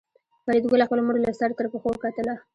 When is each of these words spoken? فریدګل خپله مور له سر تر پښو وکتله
فریدګل 0.45 0.81
خپله 0.87 1.01
مور 1.05 1.15
له 1.21 1.31
سر 1.39 1.49
تر 1.57 1.65
پښو 1.71 1.89
وکتله 1.91 2.35